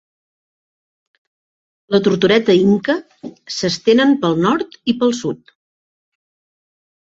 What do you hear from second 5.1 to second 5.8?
sud.